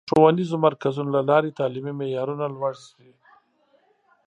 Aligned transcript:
د 0.07 0.13
ښوونیزو 0.15 0.55
مرکزونو 0.65 1.09
له 1.17 1.21
لارې 1.29 1.55
تعلیمي 1.59 1.93
معیارونه 1.99 2.45
لوړ 2.55 2.73
شي. 2.87 3.09